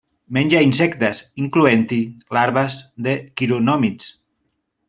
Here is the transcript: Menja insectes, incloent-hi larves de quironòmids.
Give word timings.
Menja 0.35 0.61
insectes, 0.67 1.19
incloent-hi 1.43 2.01
larves 2.39 2.81
de 3.09 3.17
quironòmids. 3.43 4.13